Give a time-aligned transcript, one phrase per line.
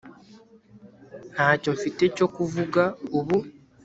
[1.33, 2.81] ntacyo mfite cyo kuvuga
[3.17, 3.37] ubu